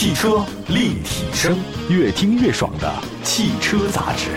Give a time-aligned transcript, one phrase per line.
[0.00, 1.58] 汽车立体声，
[1.90, 2.90] 越听越爽的
[3.22, 4.30] 汽车杂志。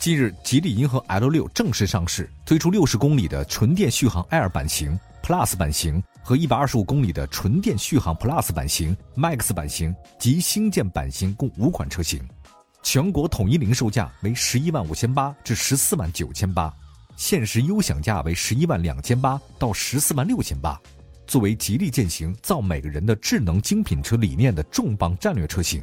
[0.00, 12.26] 近日，吉利银河 L 六正式上市，推出六十公里的纯电续航 Air 版型、Plus 版型和一百二十五公里的纯电续航 Plus 版型、Max 版型及星舰版型共五款车型，
[12.82, 16.72] 全国统一零售价为十一万五千八至十四万九千八，
[17.16, 20.80] 限时优享价为十一万两千八到十四万六千八。
[21.26, 25.82] 作为吉利践行造每个人的智能精品车理念的重磅战略车型，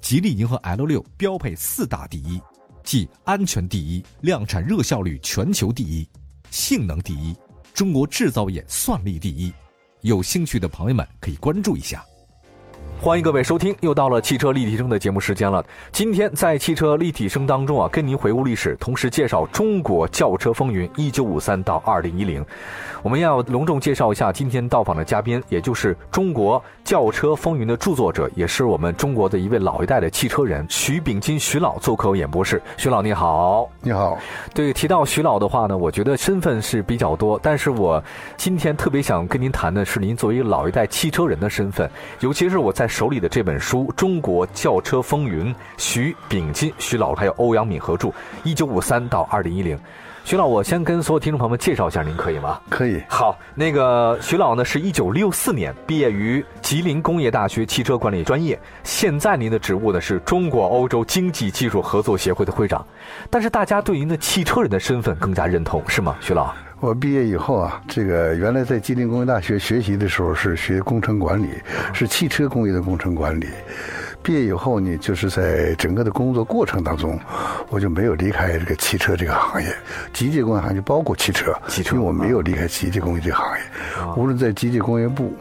[0.00, 2.40] 吉利银河 L 六标配四大第一。
[2.82, 6.06] 即安全第一，量产热效率全球第一，
[6.50, 7.34] 性能第一，
[7.72, 9.50] 中国制造业算力第一。
[10.02, 12.04] 有兴趣的朋友们可以关注一下。
[13.04, 15.62] 欢迎各位收听，又到了汽车立体声的节目时间了。
[15.92, 22.42] 今天在汽车立体声当中啊，跟您回顾历史，同时介绍中国轿车风云一九五三到二零一零。
[23.02, 32.62] 我们要隆重介绍一下今天到访的嘉宾，也就是中国轿车风云的著作者，也是我们中国的一位老一代的汽车人徐秉金徐老做客演播室。
[32.78, 34.16] 徐老你好，你好。
[34.54, 38.02] 对，提到徐老的话呢，我觉得身份是比较多，但是我
[38.38, 41.86] 今天特别想跟您谈的是您作为老一代汽车人的身份，
[42.20, 42.88] 尤其是我在。
[42.94, 48.08] 手里的这本书《中国轿车风云》，徐秉金、徐老还有欧阳敏合著，
[48.44, 49.76] 一九五三到二零一零。
[50.22, 52.60] 徐老，我先跟所有听众朋友们介绍一下，您可以吗？
[52.70, 53.02] 可以。
[53.08, 62.86] 好，那个徐老呢，是一九六四年毕业于吉林工业大学汽车管理专业，现在您的职务呢是中国欧洲经济技术合作协会的会长。
[63.28, 66.14] 但是大家对您的汽车人的身份更加认同，是吗？
[66.20, 66.54] 徐老。
[66.84, 71.48] 我毕业以后啊，这个原来在吉林工业大学学习的时候是学工程管理，
[71.94, 73.48] 是汽车工业的工程管理。
[74.22, 77.18] 毕业以后呢，就是在整个的工作过程当中，
[77.70, 79.74] 我就没有离开这个汽车这个行业，
[80.12, 81.54] 机械工业行业包括汽车，
[81.90, 83.64] 因为我没有离开机械工业这个行业，
[84.14, 85.34] 无论在机械工业部，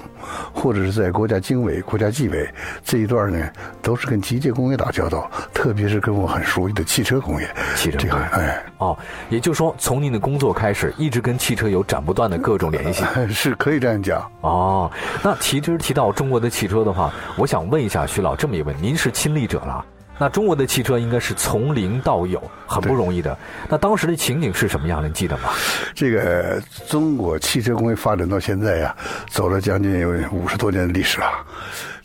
[0.54, 2.50] 或者是在国家经委、国家纪委
[2.84, 3.50] 这一段呢，
[3.82, 7.50] 都是跟机械工业打交道，特别是跟我很熟悉的汽车工业。
[7.76, 8.98] 汽车工业，哎，哦，
[9.30, 14.30] 也就是说，从您的工作开始，一直跟汽车有斩不断的各种联系， 是可以这样讲。
[14.42, 14.92] 哦，
[15.24, 18.76] 那其实提到中国的汽车的话，我想问一下徐老这么一问。
[18.82, 19.86] 您是亲历者了，
[20.20, 23.36] 那中国的汽车应该是从零到有，很不容易的。
[23.68, 25.08] 那当时的情景是什么样的？
[25.08, 25.50] 你记得吗？
[25.96, 28.96] 这个中国汽车工业发展到现在呀，
[29.30, 31.26] 走了将近有五十多年的历史了。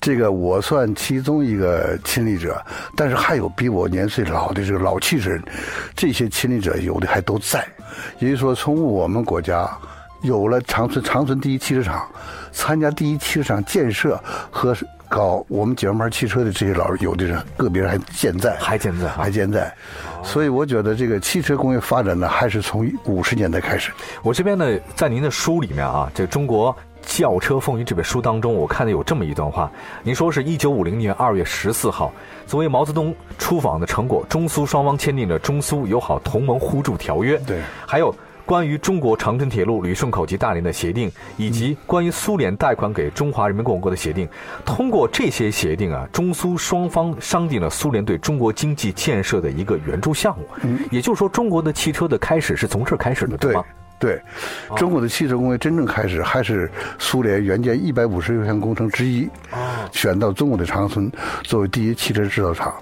[0.00, 2.60] 这个我算其中一个亲历者，
[2.96, 5.42] 但是还有比我年岁老的这个老汽车人，
[5.94, 7.66] 这些亲历者有的还都在。
[8.18, 9.68] 也就是说，从我们国家
[10.22, 12.08] 有了长春长春第一汽车厂，
[12.52, 14.18] 参加第一汽车厂建设
[14.50, 14.74] 和。
[15.08, 19.74] 搞我们解放牌汽车的这些老有的人，个别人还健在，还健在，还健在。
[20.22, 23.90] 所以我觉得这个汽车工业发展呢，还是从五十年代开始。
[24.22, 29.70] 我这边呢，在您的书里面啊，这《中国轿车风云》这本书当中，我看到有这么一段话。
[30.02, 32.12] 您说是一九五零年二月十四号，
[32.46, 37.38] 作为毛泽东出访的成果，中苏双方签订了中苏友好同盟互助条约。
[37.46, 38.14] 对，还有。
[38.48, 44.26] 关于中国长春铁路旅顺口及大连的协定，以及关于苏联贷款给中华人民共和国的协定，
[44.64, 50.46] 通过这些协定啊，中苏双方商定了苏联对中国经济建设的一个援助项目。
[50.62, 53.62] 嗯，也就是说，中国的汽车的开始是从这儿开始的，对吗？
[53.98, 54.20] 对，
[54.76, 59.28] 中国的汽车工业真正开始还是苏联援建一百五十六项工程之一，
[59.92, 61.10] 选到中国的长春
[61.42, 62.72] 作为第一汽车制造厂。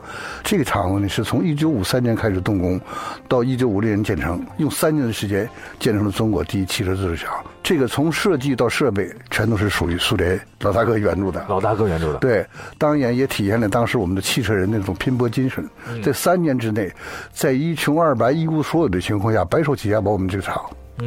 [0.44, 2.80] 这个厂子呢是从一九五三年开始动工，
[3.28, 7.44] 到一九五六年建成，用三年的时间建成了中国第一汽车制造厂。
[7.62, 11.44] 这个从设计到设备全都是属于苏联老大哥援助的。
[11.48, 12.18] 老大哥援助的。
[12.18, 12.46] 对，
[12.78, 15.68] 当然也体现了当时我们的汽车人那种拼搏精神。
[16.04, 16.92] 在三年之内，
[17.32, 20.64] 在一穷二白一无所有的情况下，白手起家把我们这个厂。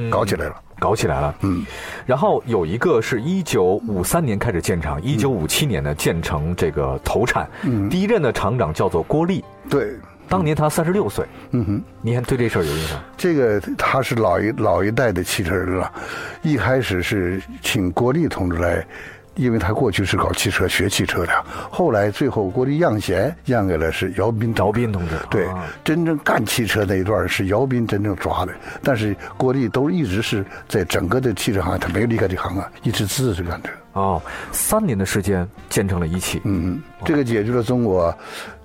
[0.09, 1.35] 搞起来了，搞起来了。
[1.41, 1.65] 嗯，
[2.05, 7.49] 然后有一个是一九五三年开始建厂，一九五七年呢建成这个投产。
[7.63, 9.43] 嗯，第一任的厂长叫做郭立。
[9.69, 9.93] 对，
[10.27, 11.25] 当年他三十六岁。
[11.51, 12.99] 嗯哼，你看对这事儿有印象？
[13.17, 15.91] 这个他是老一老一代的汽车人了，
[16.41, 18.85] 一开始是请郭立同志来。
[19.39, 21.33] 因为他过去是搞汽车、学汽车的，
[21.71, 25.15] 后来最后国立让贤让给了是姚斌，姚斌同志。
[25.29, 25.47] 对，
[25.83, 28.53] 真正干汽车那一段是姚斌真正抓的，
[28.83, 33.69] 但是郭立都一直是在整个的汽车行业，他没有离开这行啊，一直自是干这。
[33.93, 34.21] 哦，
[34.51, 38.13] 三年的时间建成了一汽，嗯，这个解决了中国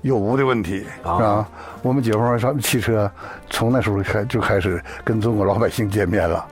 [0.03, 1.49] 有无的问题，是吧？
[1.83, 3.11] 我们解放上汽车
[3.49, 6.45] 从那时候开就开始跟中国老百姓见面了。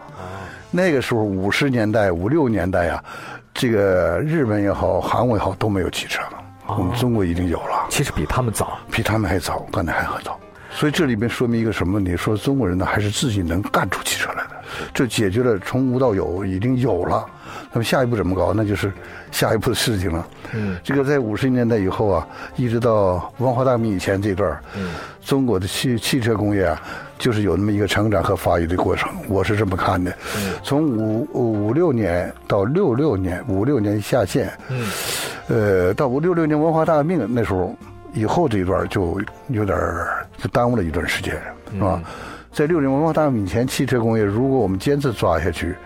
[0.70, 3.02] 那个时候五十年代、五六年代呀。
[3.54, 6.42] 这个日本也好，韩国也好，都没有汽车了。
[6.66, 7.86] 我们中国已经有了。
[7.90, 10.38] 其实比他们早，比他们还早，干的还很早。
[10.70, 12.16] 所以这里面说明一个什么问题？
[12.16, 14.50] 说中国人呢，还是自己能干出汽车来的。
[14.94, 17.26] 这解决了从无到有已经有了。
[17.72, 18.54] 那么下一步怎么搞？
[18.54, 18.90] 那就是
[19.30, 20.26] 下一步的事情了。
[20.54, 22.26] 嗯，这个在五十年代以后啊，
[22.56, 26.80] 一直到文化大革命以前这段嗯，中国的汽汽车工业啊，
[27.22, 29.08] 就是有那么一个成长和发育的过程。
[29.28, 30.10] 我是这么看的。
[30.36, 34.50] 嗯，从五五六年到六六年，五六年下线。
[34.68, 34.90] 嗯，
[35.46, 37.72] 呃，到五六六年文化大革命那时候
[38.12, 39.20] 以后这一段就
[39.50, 39.78] 有点
[40.36, 41.40] 就耽误了一段时间，
[41.72, 42.02] 是吧？
[42.52, 45.76] 在六年文化大革命前，汽车工业如果我们坚持抓下去。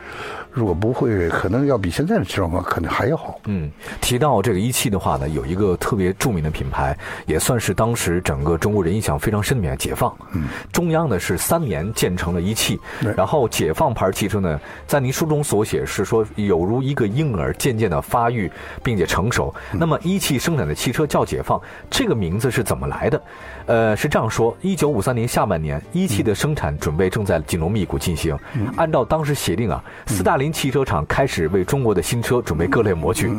[0.57, 3.39] 如果不会，可能要比现在的状况可能还要好。
[3.45, 3.71] 嗯，
[4.01, 10.17] 提到这个一汽的话呢，有一个特别著名的品牌，也算是当时整个中国人印象非常深的解放。
[10.33, 12.81] 嗯，中央呢是三年建成了一汽，
[13.15, 18.51] 然后解放牌汽车呢，在您书中所写是说有如一个婴儿渐渐的发育
[18.83, 19.55] 并且成熟。
[19.73, 21.61] 那么一汽生产的汽车叫解放，
[21.91, 23.23] 这个名字是怎么来的？
[23.67, 28.35] 呃，是这样说：一九五三年下半年，一汽的生产准备正在紧锣密鼓进行。
[28.77, 30.46] 按照当时协定啊，斯大林。
[30.53, 33.31] 汽车厂开始为中国的新车准备各类模具，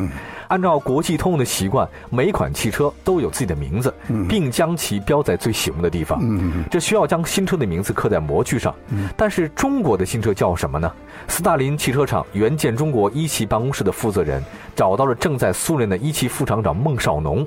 [0.48, 3.94] 按照国际通用的习惯，每款汽车都有自己的名字，
[4.30, 6.21] 并将其标在最醒目的地方。
[6.69, 8.74] 这需要将新车的名字刻在模具上。
[9.15, 10.92] 但是中国的新车叫什么呢？
[11.27, 14.44] 斯大林汽车厂原建中国一汽办公室的负责人
[14.75, 17.45] 找到了正在苏联的一汽副厂长孟少农。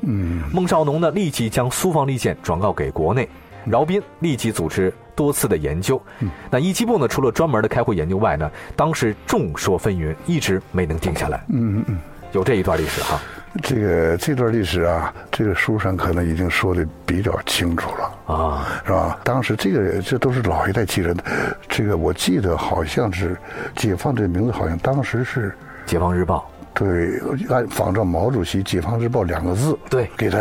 [0.52, 3.28] 孟少农呢，立即将苏方利剑转告给国内。
[3.66, 7.06] 饶斌立即组织多次的研究，嗯那一机部呢？
[7.06, 11.44] 除了专门的开会研究外呢，当时众说纷纭，一直没能定下来。
[11.49, 11.99] 嗯嗯嗯，
[12.32, 13.20] 有这一段历史哈。
[13.62, 19.20] 这个这段历史啊，这个书上可能已经说的比较清楚了啊，是吧？
[19.22, 21.22] 当时这个这都是老一代记者的，
[21.69, 23.37] 这个我记得好像是
[23.76, 25.50] “解放”这个名字，好像当时是
[25.84, 27.20] 《解放日报》对，
[27.55, 30.38] 按仿照毛主席“解放日报”两个字对给他。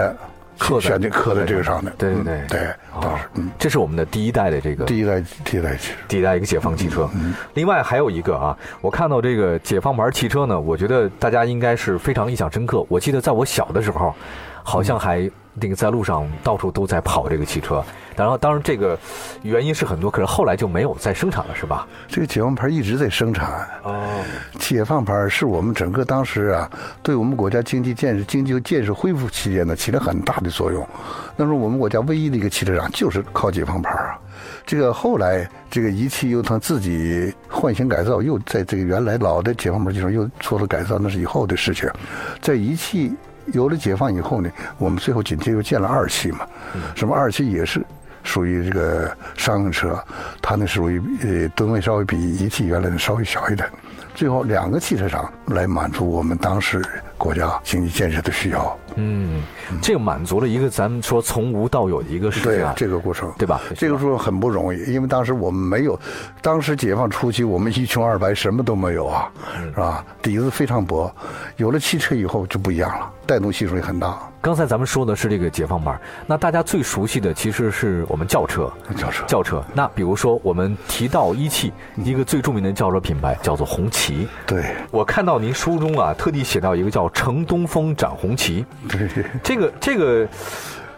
[0.59, 7.09] 刻选定刻在这个上面，对对对对，当时，嗯，这是我们的第一代的这个第一代第一代汽车，第一代一个解放汽车。
[7.53, 12.85] 另外还有一个啊，我看到这个解放牌汽车呢，我觉得大家应该是非常印象深刻。
[12.89, 14.13] 我记得在我小的时候，
[14.61, 17.83] 好像还那个在路上到处都在跑这个汽车。
[18.25, 18.97] 然后，当然这个
[19.43, 21.87] 原因是很多，可是后来就没有再生产了，是吧？
[22.07, 23.67] 这个解放牌一直在生产。
[23.83, 24.23] 哦，
[24.59, 26.69] 解放牌是我们整个当时啊，
[27.01, 30.85] 对我们国家经济建设、经济建设恢复期间呢，起了很大的作用。
[31.35, 34.19] 那时候我们国家唯一的一个汽车厂就是靠解放牌啊。
[34.65, 41.89] 这个后来这个仪器又他自己换型改造，又在这个原来老的解放牌基础上又做了改造，那是以后的事情。
[42.41, 43.11] 在仪器
[43.47, 46.45] 有了解放以后呢，我们最后紧接又建了二期嘛。
[46.95, 47.83] 什么二期也是。
[48.29, 49.99] 属于这个商用车，
[50.39, 53.67] 它那属于呃吨位稍微比一汽原来的稍微小一点。
[54.13, 56.83] 最后两个汽车厂来满足我们当时
[57.17, 58.77] 国家经济建设的需要。
[58.95, 59.41] 嗯，
[59.81, 63.61] 这个满足了一个咱们说从无到有的一个事情啊，这个过程对吧？
[63.75, 65.99] 这个时候很不容易，因为当时我们没有，
[66.41, 69.31] 当时解放初期我们一穷二白，什么都没有啊，
[69.73, 70.05] 是吧？
[70.21, 71.11] 底子非常薄，
[71.57, 74.17] 有了汽车以后就不一样了，带动系数也很大。
[74.41, 75.95] 刚才咱们说的是这个解放牌，
[76.25, 79.63] 那大家最熟悉的其实是我们轿车，轿车，轿车。
[79.71, 84.27] 那比如说我们提到一汽，一个最著名的轿车品牌叫做红旗。
[84.47, 88.65] 对，我看到您书中啊，特地写到一个叫“乘东风展红旗”。
[88.89, 89.07] 对，
[89.43, 90.27] 这个这个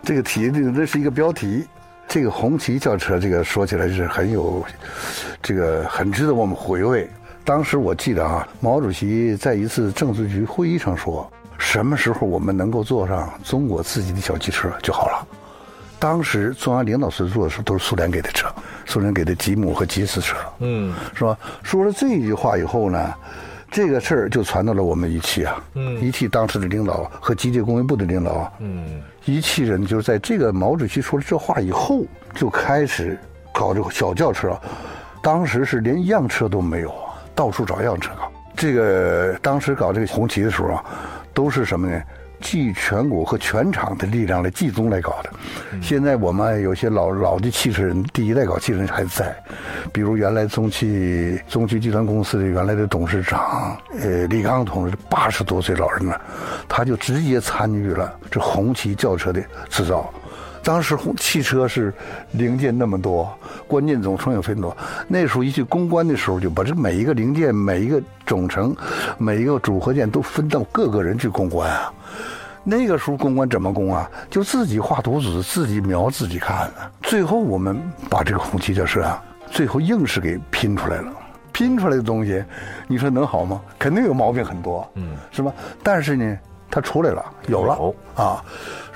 [0.01, 1.68] 这个题，这个这是一个标题。
[2.07, 4.63] 这个红旗轿车，这个说起来是很有，
[5.42, 7.09] 这个很值得我们回味。
[7.44, 11.30] 当时我记得啊，毛主席在一次政治局会议上说。
[11.61, 15.27] 什么时候我们能够坐上中国自己的小汽车就好了？
[15.99, 18.47] 当时中央领导所坐的时候都是苏联给的车，
[18.87, 21.37] 苏联给的吉姆和吉斯车，嗯，是吧？
[21.61, 23.13] 说了这一句话以后呢，
[23.69, 32.03] 这个事儿就传到了我们一汽啊，嗯，一汽当时的领导和机械工业部的领导，嗯，一汽人就是在这个毛主席说了这话以后，
[32.33, 33.18] 就开始
[33.53, 34.59] 搞这个小轿车，
[35.21, 36.91] 当时是连样车都没有，
[37.35, 38.30] 到处找样车搞。
[38.57, 40.83] 这个当时搞这个红旗的时候啊。
[41.33, 42.02] 都是什么呢？
[42.42, 45.30] 集全国和全场的力量来集中来搞的。
[45.80, 49.35] 现在我们有些老老的汽车人，第一代搞汽车人还在，
[49.94, 56.19] 比如原来中汽中汽集团公司的原来的董事长，呃，李刚同志，八十多岁老人了，
[56.68, 60.11] 他就直接参与了这红旗轿车的制造。
[60.63, 61.94] 当时红汽车是
[62.33, 63.31] 零件那么多，
[63.68, 64.77] 关键总成也非常多。
[65.07, 68.75] 那时候一去攻关的时候，就把这每一个零件、每一个总成、
[69.18, 71.91] 每一个组合件都分到各个人去攻关啊。
[72.63, 74.09] 那个时候攻关怎么攻啊？
[74.30, 76.69] 就自己画图纸，自己描，自己看。
[77.01, 81.11] 最后我们把这个红旗轿车啊，最后硬是给拼出来了。
[81.51, 82.44] 拼出来的东西，
[82.87, 83.59] 你说能好吗？
[83.80, 85.51] 肯定有毛病很多，嗯，是吧？
[85.81, 86.37] 但是呢。
[86.73, 88.41] 它出来了，有了啊！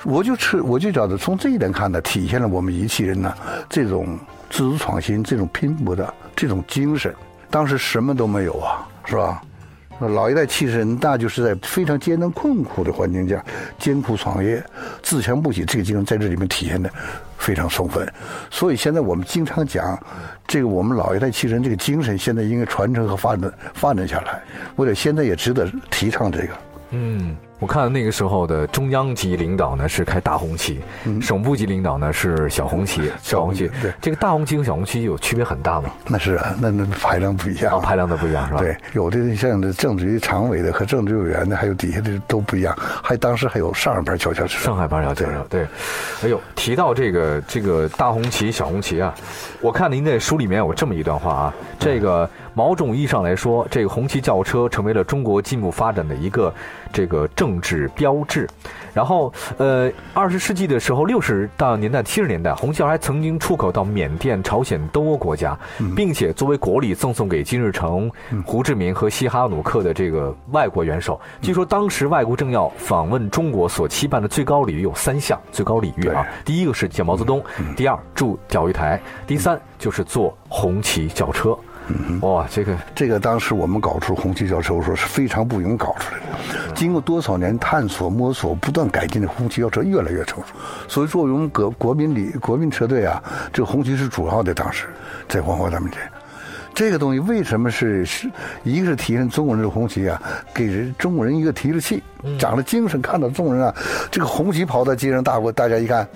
[0.06, 3.34] 我就吃，我就觉得从这一点看呢，体现了我们一汽人呢
[3.68, 4.16] 这种
[4.48, 7.12] 自主创新、这种拼搏的这种精神。
[7.50, 9.42] 当时什么都没有啊，是吧？
[9.98, 13.42] 老一代汽车人，那就是在非常艰难困苦的环境下
[13.78, 14.62] 艰苦创业、
[15.02, 16.90] 自强不息，这个精神在这里面体现的
[17.38, 18.06] 非常充分。
[18.50, 19.98] 所以现在我们经常讲，
[20.46, 24.42] 这个我们老一代汽车人这个精神，现在应该传承和发展发展下来。
[24.76, 26.48] 我觉得现在也值得提倡这个。
[26.90, 27.36] 嗯。
[27.58, 30.80] 我看那个时候的中央级领导呢是开大红旗，
[31.22, 33.10] 省部级领导呢是小红旗。
[33.22, 35.90] 小红旗，对这个大红旗和小红旗有区别很大吗？
[36.06, 38.60] 那是啊，那那排量不一样，排量都不一样是吧？
[38.60, 42.76] 对，有的像的政治局常委的和政治委员的，还有底下的都不一样。
[43.02, 45.66] 还当时还有上海牌轿车，上海牌轿车，对。
[46.22, 49.14] 哎呦，提到这个这个大红旗、小红旗啊，
[49.62, 52.28] 我看您在书里面有这么一段话啊，这个。
[52.56, 56.50] 某种意义上来说，这个红旗轿车成为了中国进步发展的一个
[56.90, 58.48] 这个政治标志。
[58.92, 65.56] 然后，呃，二十世纪的时候，六十到年代、七十年代，红旗还曾经出口到缅甸、朝鲜东欧国家，
[65.94, 68.10] 并且作为国礼赠送给金日成、
[68.44, 71.20] 胡志明和西哈努克的这个外国元首。
[71.40, 77.40] 据说当时外国政要访问中国所期盼的最高礼遇有三项最高礼遇啊，第一个是见毛泽东，
[77.76, 81.56] 第二住钓鱼台，第三就是坐红旗轿车。
[82.20, 86.74] 哇，这个这个当时我们搞出红旗轿车，说是非常不容易搞出来的。
[86.74, 90.54] 经过多少年探索摸索，不断改进的红旗轿车越来越成熟。
[90.88, 94.52] 所以作为我们国国民里国民车队啊，这个红旗是主要的。
[94.52, 94.86] 当时
[95.28, 96.00] 在黄花大面前，
[96.74, 98.28] 这个东西为什么是是？
[98.64, 100.20] 一个是体现中国人的红旗啊，
[100.54, 102.02] 给人中国人一个提了气，
[102.38, 103.00] 长了精神。
[103.00, 103.74] 看到中国人啊，
[104.10, 106.08] 这个红旗跑在街上大过，大家一看，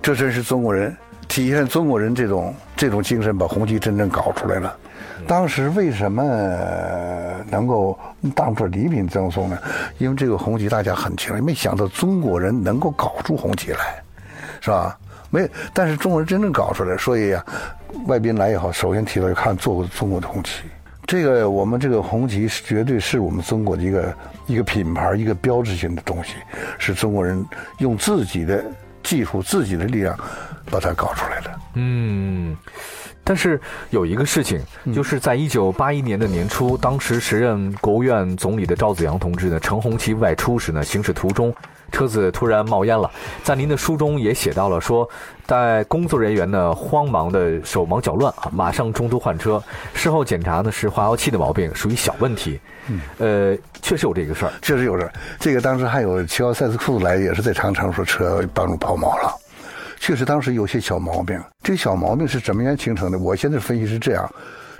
[0.00, 0.96] 这真是中国人，
[1.28, 4.76] 体现中国人这种这种精神，把红旗真正搞出来了。
[5.26, 6.22] 当时为什么
[7.50, 7.98] 能够
[8.34, 9.58] 当做礼品赠送呢？
[9.98, 14.02] 因为这个红旗大家很清楚，没想到中国人能够搞出红旗来，
[14.60, 14.98] 是吧？
[15.30, 17.44] 没，但是中国人真正搞出来，所以呀，
[18.06, 20.62] 外宾来也好，首先提到就看做过中国的红旗。
[21.06, 24.14] 这个我们这个红旗是绝对是我们中国的一个
[24.46, 26.34] 一个品牌，一个标志性的东西，
[26.78, 27.44] 是中国人
[27.78, 28.64] 用自己的
[29.02, 30.18] 技术、自己的力量
[30.70, 31.50] 把它搞出来的。
[31.74, 32.56] 嗯。
[33.28, 34.58] 但是有一个事情，
[34.94, 41.54] 就是在一九八一年的年初，当时时任国务院总理的赵紫阳同志呢，乘红旗外出时呢，行驶途中，
[41.92, 43.10] 车子突然冒烟了。
[43.44, 45.06] 在您的书中也写到了，说
[45.44, 49.62] 在工作人员呢慌忙的手忙脚乱啊，马上中途换车。
[49.92, 52.58] 事后检查呢是化油器的毛病，属于小问题。
[52.86, 55.12] 嗯，呃，确实有这个事儿，确实有事儿。
[55.38, 59.38] 这个当时还有七号赛斯库来，也是在长城说车帮助抛锚了。
[59.98, 61.40] 确实，当时有些小毛病。
[61.62, 63.18] 这小毛病是怎么样形成的？
[63.18, 64.28] 我现在分析是这样：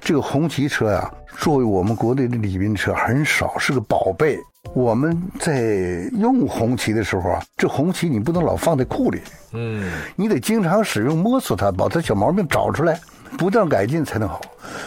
[0.01, 4.39] 这个红旗车呀，作为我们国内的礼宾车，很少是个宝贝。
[4.75, 9.21] 我们在用红旗的时候啊，这红旗你不能老放在库里，
[9.53, 12.99] 嗯，你得经常使用，摸索它，把它小毛病找出来。
[13.37, 14.41] 不断改进才能好，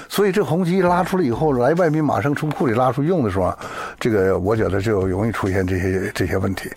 [0.10, 3.56] 所以这红旗拉出来以后，来外宾马上从库里拉出用的时候，
[4.00, 6.68] 这个我觉得就容易出现这些这些问题。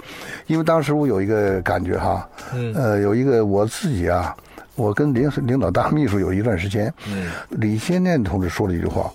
[0.47, 2.29] 因为当时我有一个感觉哈，
[2.75, 4.37] 呃，有一个我自己啊，
[4.75, 9.11] 我跟领领导大秘书有一段时间，嗯李先念同志说了一句话，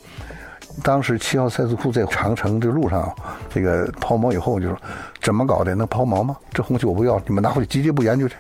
[0.84, 3.14] 当时七号赛斯库在长城这路上
[3.50, 4.78] 这个抛锚以后，就说
[5.22, 5.76] 怎么搞的？
[5.76, 6.36] 能抛锚吗？
[6.54, 8.36] 这红旗我不要，你们拿回去机械部研究去。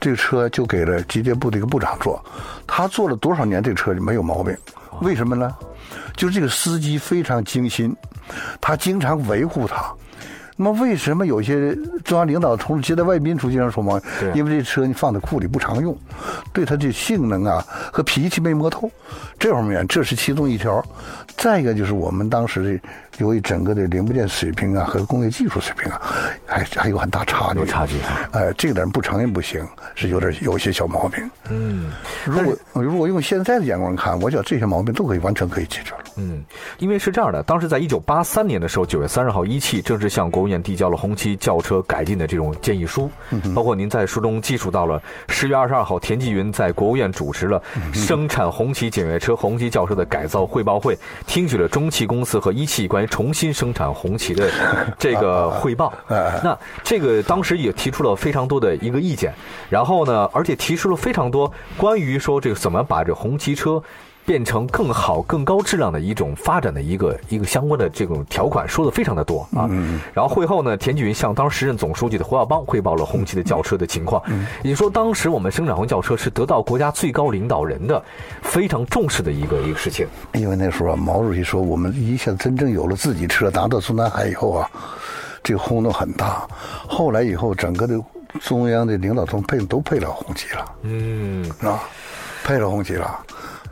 [0.00, 2.20] 这个车就给了机械部的一个部长坐，
[2.66, 4.56] 他坐了多少年，这个车就没有毛病。
[5.00, 5.54] 为什么呢？
[6.16, 7.94] 就是这个司机非常精心，
[8.60, 9.94] 他经常维护它。
[10.56, 14.00] 那么为什么有些中央领导同志接待外宾出去让说嘛？
[14.34, 15.96] 因为这车你放在库里不常用，
[16.52, 18.90] 对它的性能啊和脾气没摸透，
[19.38, 20.84] 这方面这是其中一条。
[21.36, 26.00] 再一个就是我们当时的由于整个的零部件水平啊和工业技术水平啊，
[26.46, 27.58] 还还有很大差距。
[27.58, 27.96] 有差距。
[28.32, 31.28] 哎，这个点不承认不行，是有点有些小毛病。
[31.48, 31.90] 嗯。
[32.24, 36.00] 如果如果用现在的眼光看，我觉得这些毛病都可以完全可以解决了。
[36.16, 36.44] 嗯，
[36.78, 43.10] 因为是这样的，当时在一九八三年的时候，九月三十号，一汽正式向国务院递交了红旗轿车改进的这种建议书，
[43.54, 54.50] 包括您在书中记述到了十月二十二号，田纪云在国务院主持了生产红旗检阅车、红旗轿车的改造汇报会，听取了中汽公司和一汽关于重新生产红旗的
[54.98, 55.92] 这个汇报。
[56.08, 59.32] 那这个当时也提出了非常多的一个意见，
[59.70, 63.82] 然后呢，而且提出了非常多关于说这个怎么把这红旗车。
[64.24, 69.68] 变成更好、更高质量的一种发展的一个一个相关的这种条款，说的非常的多啊。
[70.14, 74.22] 然后会后呢，田纪云向当时任总书记的胡耀邦汇报了红旗的轿车的情况，
[74.62, 78.02] 也就说当时我们生产红轿车是得到国家最高领导人的
[78.42, 80.06] 非常重视的一个一个事情。
[80.34, 84.70] 因为那时候啊，毛主席说我们一下真正有了自己车，拿到中南海以后啊，
[85.42, 86.46] 这个轰动很大。
[86.88, 88.00] 后来以后，整个的
[88.40, 91.82] 中央的领导层配都配了红旗了，嗯，啊，
[92.44, 93.18] 配了红旗了。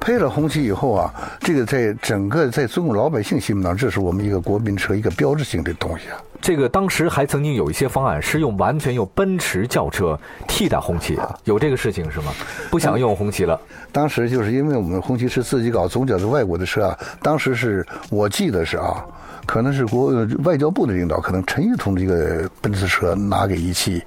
[0.00, 6.16] 配了红旗以后啊，这个在整个在中国老百姓心目当中，这是我们一个国民车一个标志性的东西啊。
[6.40, 12.32] 这个当时还曾经有一些方案是用完全用奔驰轿车替代红旗，有这个事情是吗？
[12.70, 13.60] 不想用红旗了。
[13.92, 19.04] 当时就是因为我们红旗是自己搞，总觉得外国的车啊，当时是我记得是啊，
[19.44, 24.02] 可能是国呃外交部的领导，可能陈玉同志一个奔驰车拿给一汽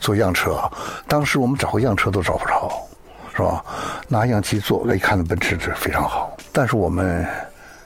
[0.00, 0.58] 做样车，
[1.06, 2.72] 当时我们找样车都找不着，
[3.36, 3.64] 是吧？
[4.08, 7.26] 拿样机做，一看那奔驰车非常好，但是我们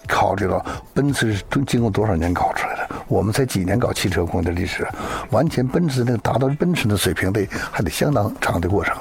[0.09, 2.89] 考虑到奔驰是经过多少年搞出来的。
[3.07, 4.87] 我们才几年搞汽车工业的历史，
[5.31, 8.95] 完全奔驰那个达到奔驰的水平得还得相当长的过程，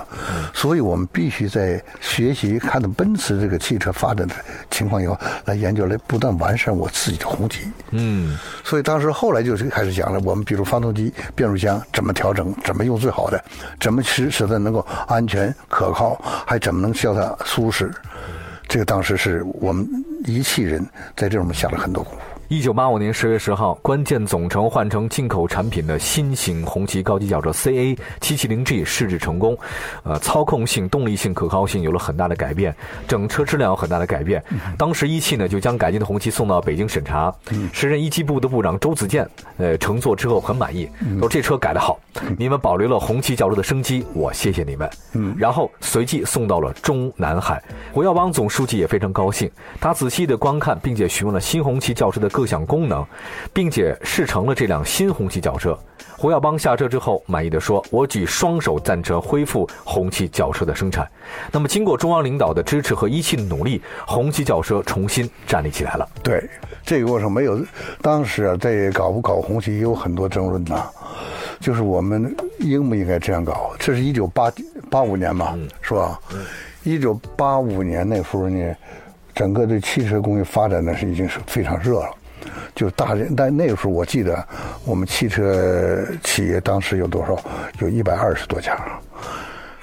[0.53, 4.35] 所以我们必须在学习看到奔驰这个汽车发展的
[4.69, 7.69] 情况以后，来研究来不断完善我自己的红旗。
[7.91, 13.43] 嗯，所以当时后来就是开始讲了，我们比如发动机、变速箱怎么调整，怎么用最好的，
[13.79, 17.91] 怎么使使得能够安全可靠，还怎么能叫它舒适。
[18.69, 19.87] 这个当时是我们
[20.27, 22.36] 一汽人在这方面下了很多功夫。
[22.49, 29.57] 一九八五年十月十号，关键总成换成进口产品的新型红旗高级轿车 CA 七七零 G 试制成功，
[30.03, 32.73] 呃，操控性、动力性、可靠性有了很大的改变，
[33.05, 34.41] 整车质量有很大的改变。
[34.77, 37.35] 当时一汽呢就将改进的红旗送到北京审查，
[37.73, 40.89] 时任一汽部的部长周子健，呃，乘坐之后很满意，
[41.19, 41.99] 说这车改得好，
[42.37, 44.89] 你们保留了红旗轿车的生机，我谢谢你们。
[45.11, 47.61] 嗯，然后随即送到了中南海，
[47.91, 49.51] 胡耀邦总书记也非常高兴，
[49.81, 52.31] 他仔细的观看并且询问了新红旗轿车的。
[52.37, 53.03] 各项功能，
[53.51, 55.75] 并且试乘了这辆新红旗轿车。
[56.15, 61.09] 胡耀邦下车之后，满意的说：“我举双手赞成恢复红旗轿车的生产。”
[61.51, 66.07] 那么，经过中央领导的支持和一汽的努力，红旗轿车重新站立起来了。
[66.21, 66.47] 对
[66.85, 67.59] 这个过程，没有
[68.03, 70.87] 当时啊，这搞不搞红旗也有很多争论呐。
[71.59, 73.71] 就是我们应不应该这样搞？
[73.79, 74.53] 这是一九八
[74.91, 76.19] 八五年嘛，是吧？
[76.83, 78.75] 一九八五年那时候呢，
[79.33, 82.09] 整个的汽车工业发展呢是已经是非常热了。
[82.77, 84.47] 就大人，但那个时候我记得，
[84.85, 87.35] 我们汽车企业当时有多少？
[87.79, 88.77] 有一百二十多家，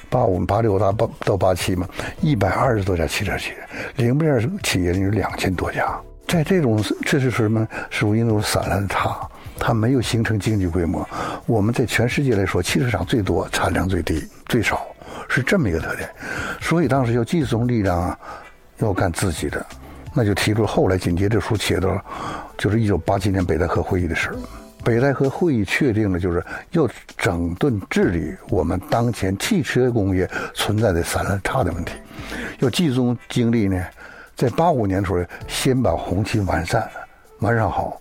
[0.08, 1.88] 八五、八六、到八到八七嘛，
[2.20, 3.56] 一百二十多家汽车企业，
[3.96, 5.92] 零部件企业有两千多家。
[6.28, 7.66] 在这种，这是什么？
[7.90, 9.28] 属于那种散乱差，
[9.58, 11.04] 它没有形成经济规模。
[11.46, 14.86] 我们在全世界来说，汽车厂最多，产量最低，最少，
[15.28, 16.08] 是这么一个特点。
[16.60, 18.16] 所以当时要集中力量啊，
[18.78, 19.66] 要干自己的。
[20.14, 22.00] 那就提出后来紧接着书写的，
[22.56, 24.36] 就是一九八七年北戴河会议的事儿。
[24.84, 31.94] 北戴河会议确定了，就是要整顿治理我们当前汽车工业存在的散乱差的问题，
[32.60, 33.82] 要集中精力呢，
[34.36, 36.86] 在八五年时候先把红旗完善、
[37.38, 37.98] 完善好，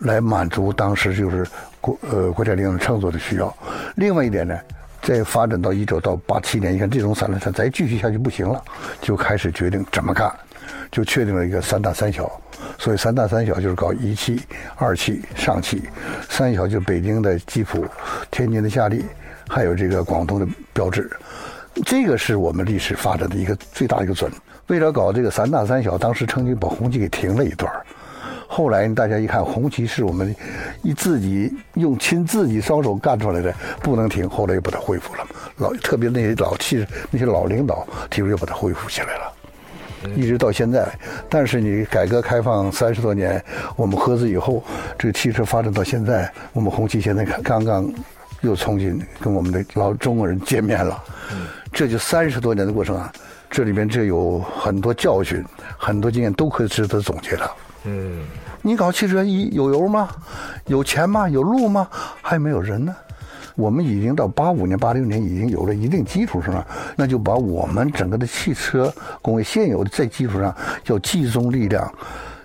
[0.00, 1.46] 来满足当时就是
[1.80, 3.56] 国呃国家领导人乘坐的需要。
[3.96, 4.56] 另外一点呢，
[5.00, 8.62] 再发展到一九到八七年，你看这种散乱差再继续下去不行了，
[9.00, 10.30] 就开始决定怎么干。
[10.90, 12.30] 就确定了一个三大三小，
[12.78, 14.40] 所以三大三小就是搞一汽、
[14.76, 15.82] 二汽、上汽，
[16.28, 17.86] 三小就是北京的吉普、
[18.30, 19.04] 天津的夏利，
[19.48, 21.10] 还有这个广东的标致。
[21.84, 24.30] 这个是我们历史发展的一个最大一个准。
[24.66, 27.72] 为了搞这个三大三小，当时曾经把红旗给停了一段
[28.50, 30.34] 后来大家一看，红旗是我们
[30.82, 34.28] 一自己用亲自己双手干出来的，不能停。
[34.28, 35.26] 后来又把它恢复了。
[35.58, 39.32] 老特别那些老汽那些老领导提出又把它恢复起来了。
[40.14, 40.88] 一直到现在，
[41.28, 43.42] 但是你改革开放三十多年，
[43.76, 44.62] 我们合资以后，
[44.98, 47.92] 这个汽车发展到现在，我们红旗现在刚刚
[48.40, 51.02] 又重新跟我们的老中国人见面了。
[51.72, 53.12] 这就三十多年的过程啊，
[53.50, 55.44] 这里面这有很多教训，
[55.76, 57.50] 很多经验都可以值得总结的。
[57.84, 58.24] 嗯，
[58.62, 60.08] 你搞汽车一有油吗？
[60.66, 61.28] 有钱吗？
[61.28, 61.88] 有路吗？
[62.22, 62.94] 还没有人呢。
[63.58, 70.54] 我们已经到八五年、八六年已经有了一定基础上，那就把我们整个的汽车工业现有的在基础上
[70.86, 71.92] 要集中力量，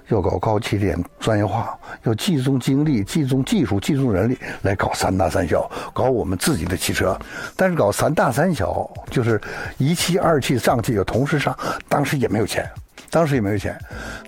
[0.08, 7.16] 要搞高起点专业化，要集中精力、集中技术、集中人力来搞三大三小，搞我们自己的汽车。
[7.56, 9.40] 但是搞三大三小，就是
[9.78, 11.56] 一汽、二汽、上汽要同时上，
[11.88, 12.68] 当时也没有钱，
[13.12, 13.80] 当时也没有钱，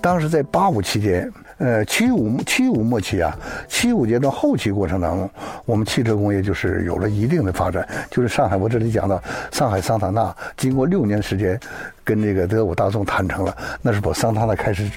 [0.03, 1.31] 当时在八五期间。
[1.57, 3.33] 呃，七五七五末期啊，
[3.69, 5.29] 七五阶段后期过程当中，
[5.65, 7.87] 我们汽车工业就是有了一定的发展。
[8.11, 11.57] 就是上海，我这里讲到上海桑塔纳，经过六年时间，
[12.03, 14.89] 跟这个德国大众谈成了，那是把桑塔纳开始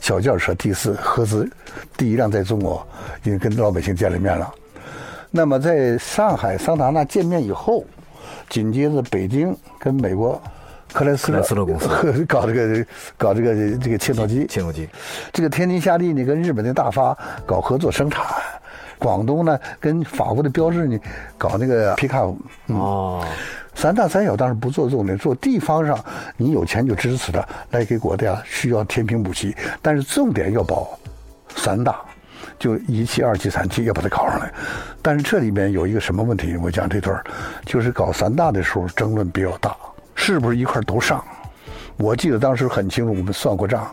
[0.00, 1.50] 小轿车第四合资
[1.96, 2.86] 第一辆在中国
[3.22, 4.48] 已经跟老百姓见了面了。
[5.32, 7.84] 那么在上海桑塔纳见面以后，
[8.48, 10.40] 紧接着北京跟美国。
[10.92, 11.88] 克莱斯勒公司
[12.26, 14.88] 搞这个搞这个这个切诺机，切诺机，
[15.32, 18.24] 这个天津夏利呢跟日本的大发搞合作生产，
[18.98, 20.98] 广东呢跟法国的标志呢
[21.36, 22.22] 搞那个皮卡。
[22.68, 23.24] 哦，
[23.74, 26.02] 三大三小当时不做重点，做地方上
[26.38, 30.98] 你有钱就支持他来给国家需要填平补齐，但是重点要保
[31.54, 32.00] 三大，
[32.58, 34.50] 就一期、二期、三期要把它搞上来。
[35.02, 36.56] 但是这里面有一个什么问题？
[36.56, 37.22] 我讲这段儿
[37.66, 39.76] 就是搞三大的时候争论比较大，
[40.26, 41.24] 是不是一块都上？
[41.98, 43.88] 我记得当时很清楚，我们算过账，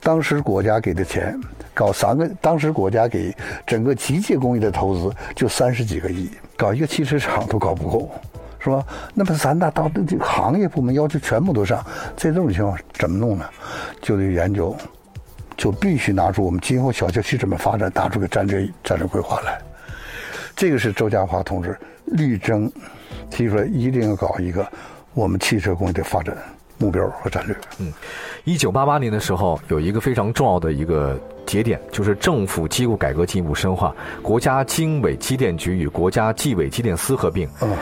[0.00, 1.38] 当时国家给的钱
[1.72, 3.32] 搞三个，当时国家给
[3.64, 8.10] 整个机械工业的投资就三十几个亿，搞一个汽车厂都搞不够，
[8.58, 8.84] 是吧？
[9.14, 11.78] 那么三大到这个行业部门要求全部都上，
[12.16, 13.48] 在这种情况怎么弄呢？
[14.02, 14.76] 就得研究，
[15.56, 19.56] 就必须拿出我们今后小汽车怎么发展，拿出个战略战略规划来。
[20.56, 22.68] 这个是周家华同志力争
[23.30, 24.66] 提出来，一定要搞一个
[25.16, 26.36] 我们汽车工业的发展。
[26.78, 27.56] 目标和战略。
[27.78, 27.90] 嗯，
[28.44, 37.48] 一九八八年的时候，有一个非常重要的一个节点，就是政府机构改革进一步深化，国家经委机电局与国家纪委机电司合并。
[37.62, 37.74] 嗯。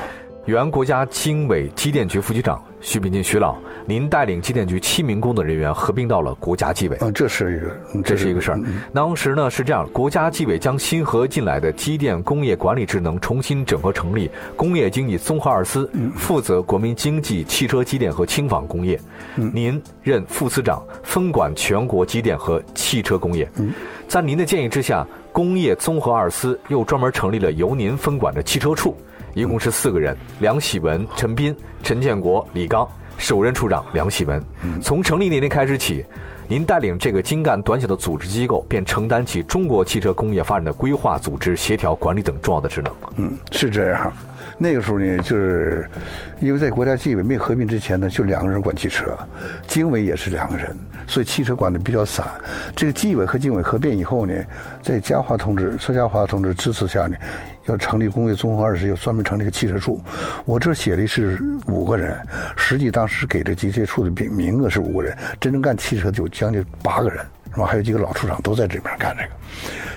[0.46, 6.96] 原国家经委机电局副局长徐秉进徐老，您带领机电局七名工作人员合并到了国家纪委。
[6.98, 8.60] 啊，这是一个，这是一个事儿。
[8.92, 19.00] 当时呢是这样，国家纪委将新合进来的机电工业管理职能重新整合成立工业经济综合二司，负责国民经济、汽车机电和轻纺工业。
[19.34, 23.48] 您任副司长，分管全国机电和汽车工业。
[24.06, 28.94] 在您的建议之下，工业综合二司又专门成立了由您分管的汽车处。
[29.34, 32.88] 一共是四个人：梁喜文、陈斌、陈建国、李刚。
[33.16, 34.42] 首任处长梁喜文，
[34.82, 36.04] 从成立那天开始起，
[36.48, 42.92] 您带领这个精干短小的组织机构，便承担起中国汽车工业发展的规划、组织、协调、管理等重要的职能。
[43.16, 44.12] 嗯，是这样。
[44.56, 45.88] 那个时候呢，就是
[46.40, 49.16] 因为在国家纪委没合并之前呢，就两个人管汽车，
[49.66, 52.24] 经委也是两个人，所以汽车管的比较散。
[52.76, 54.34] 这个纪委和经委合并以后呢，
[54.80, 57.16] 在嘉华同志、车家华同志支持下呢，
[57.66, 60.00] 要成立工业综合二师，要专门成立个汽车处。
[60.44, 62.16] 我这写的是五个人，
[62.56, 67.18] 实际当时给这机械处的名名额是五个人，真正干汽车就将近八个人，
[67.52, 67.66] 是吧？
[67.66, 69.30] 还有几个老处长都在这边干这个。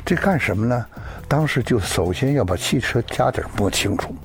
[0.03, 0.85] 这干什么呢？
[1.27, 4.15] 当时就首先要把汽车家底摸清楚。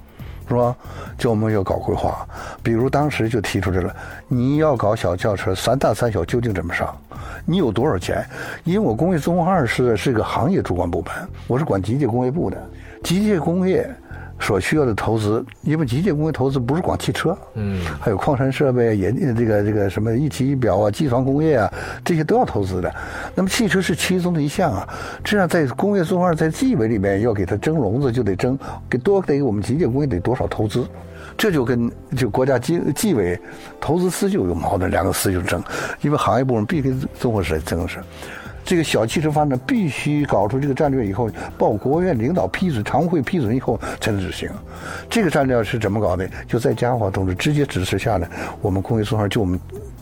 [0.53, 0.77] 是吧？
[1.17, 2.27] 就我们要搞规划，
[2.63, 3.95] 比如当时就提出来了，
[4.29, 6.95] 你要搞小轿车，三大三小究竟怎么上？
[7.47, 8.25] 你有多少钱？
[8.65, 11.13] 因为我工业综合二是是个行业主管部门，
[11.47, 12.57] 我是管机械工业部的，
[13.03, 13.91] 机械工业。
[14.43, 21.73] 所需要的投资，因为机械工业投资不是光汽车，嗯，还有矿山设备、研这个这个什么一体仪表啊、机床工业啊，
[22.05, 22.93] 这些都要投资的。
[23.37, 24.89] 那么汽车是其中的一项啊。
[25.23, 28.59] 这样在工业综合在纪委里面要给它争笼子，就得争
[28.91, 30.85] 给多给我们机械工业得多少投资，
[31.39, 33.41] 这就跟就国家纪纪委
[33.81, 35.63] 投资司就有矛盾，两个司就争，
[36.01, 38.01] 因为行业部门必须综合是争是。
[38.65, 44.49] 这个小汽车发展必须搞出这个战略以后，报国务院领导批准、常务会批准以后才能执行。
[45.11, 46.29] 这个战略是怎么搞的？
[46.47, 48.27] 就在嘉华同志直接指示下呢，
[48.61, 49.59] 我们工业综合就我们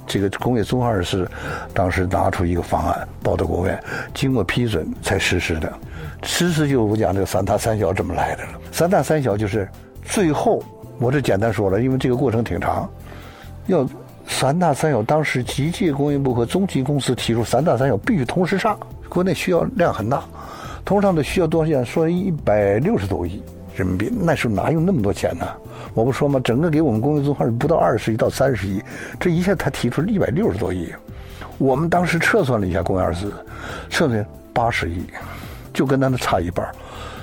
[0.07, 1.27] 这个工业综合二师
[1.73, 5.73] 当时拿出一个方案报到国务院，经过批准才实施的。
[6.23, 8.51] 实施就我讲这个三大三小怎么来的了。
[8.71, 9.67] 三大三小就是
[10.05, 10.63] 最后
[10.99, 12.89] 我这简单说了，因为这个过程挺长，
[13.67, 13.89] 要。
[14.31, 20.23] 三大三小，当时机械工业部和中机公司提出，三大三小必须同时上，国内需要量很大，
[20.83, 21.85] 同时上的需要多少钱？
[21.85, 23.43] 说一百六十多亿
[23.77, 25.47] 人民币，那时候哪有那么多钱呢？
[25.93, 26.41] 我不说吗？
[26.43, 28.83] 整个给我们工业综合不到二十亿到三十亿，
[29.19, 30.91] 这一下他提出一百六十多亿，
[31.59, 33.31] 我们当时测算了一下工业二次，
[33.91, 35.05] 测算八十亿，
[35.75, 36.67] 就跟他们差一半，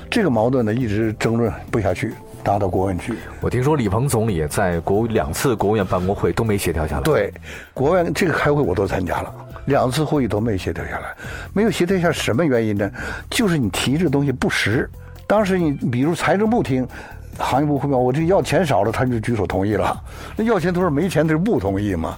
[0.08, 2.13] 这个矛盾呢一直争论不下去。
[2.43, 3.13] 拿到国务院去。
[3.41, 7.02] 我听说李鹏总理在国务两次国务院办公会都没协调下来。
[7.02, 7.34] 对，
[7.73, 9.34] 国务院这个开会我都参加了，
[9.65, 11.13] 两次会议都没协调下来。
[11.54, 12.89] 没有协调下什么原因呢？
[13.30, 14.89] 就是你提这东西不实。
[15.26, 16.88] 当时你比如财政部听，
[17.38, 20.02] 行业部汇报，我这要钱少了，他就举手同意了。
[20.38, 22.15] 那要钱多少没钱，他就不同意嘛。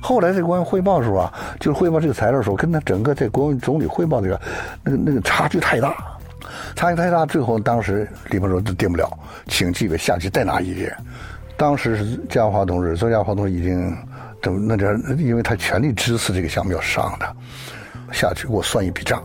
[0.00, 4.40] 后来在国务院汇报的时候啊，就是汇报这个材料的时候，跟他整个在国务院总理汇报这个，
[4.84, 5.96] 那个那个差距太大。
[6.74, 9.08] 差距太大，最后当时李鹏说都定不了，
[9.46, 10.96] 请纪委下去再拿意见。
[11.56, 13.96] 当时是江华同志，周家华同志已经
[14.40, 17.36] 等那点，因为他全力支持这个项目要上的，
[18.10, 19.22] 下去给我算一笔账，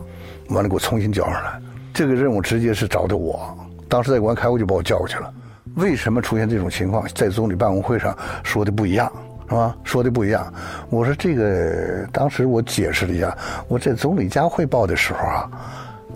[0.50, 1.60] 完了给我重新交上来。
[1.92, 5.32] 这个任务直接是找的我，当时在国安开会就把我叫过去了。
[5.74, 7.04] 为什么出现这种情况？
[7.14, 9.10] 在总理办公会上说的不一样，
[9.48, 9.76] 是吧？
[9.82, 10.52] 说的不一样。
[10.90, 13.36] 我说这个当时我解释了一下，
[13.66, 15.50] 我在总理家汇报的时候啊。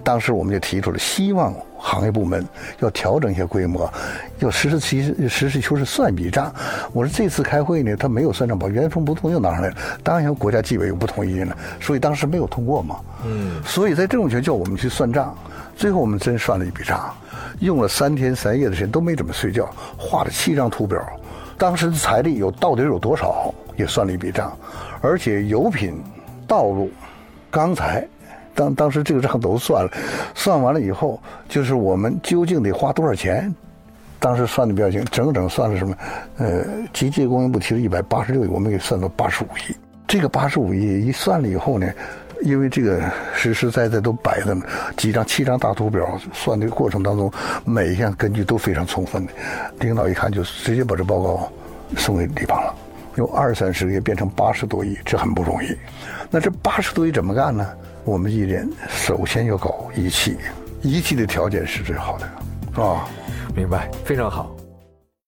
[0.05, 2.47] 当时我们就提出了，希望行业部门
[2.81, 3.93] 要调整一下规模，
[4.39, 6.53] 要实事其实、实事求是算一笔账。
[6.93, 9.77] 我说这次开会呢，他没有算账，把原封不动又拿上来了。
[10.03, 12.97] 当然，国家纪委又不同意了，所以当时没有通过嘛。
[13.25, 13.63] 嗯。
[13.65, 15.37] 所以在这种情况叫我们去算账，
[15.77, 17.15] 最后我们真算了一笔账，
[17.61, 21.01] 用了三天三夜的时间都没怎么睡觉，画了七张图表。
[21.57, 24.57] 当时的财力有到底有多少，也算了一笔账，
[25.01, 26.03] 而且油品、
[26.47, 26.91] 道路、
[27.51, 28.05] 钢材，
[28.55, 29.91] 当当时这个账都算了，
[30.35, 33.55] 算完了以后，就是我们究竟得花多少钱？
[34.19, 35.97] 当时算的比较清，整整算了什么？
[36.37, 39.75] 呃，机械工业部提了一百八十六亿，我们给算到八十五亿。
[40.07, 41.91] 这个八十五亿一算了以后呢，
[42.43, 43.01] 因为这个
[43.35, 44.55] 实实在在都摆在
[44.97, 47.33] 几张七张大图表，算的过程当中，
[47.65, 49.33] 每一项根据都非常充分的。
[49.81, 51.51] 领导一看就直接把这报告
[51.97, 52.73] 送给李邦了，
[53.17, 55.77] 由二三十个亿变成八十多亿，这很不容易。
[56.31, 57.67] 那这八十多亿怎么干呢？
[58.05, 60.37] 我们艺人首先要搞仪器，
[60.83, 62.29] 仪器的条件是最好的，
[62.73, 63.09] 是吧？
[63.55, 64.57] 明白，非常好。